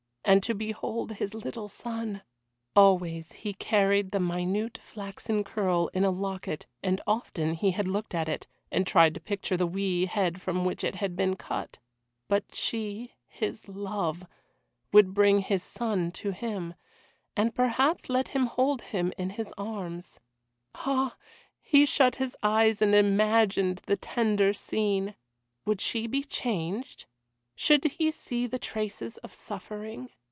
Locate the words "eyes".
22.43-22.81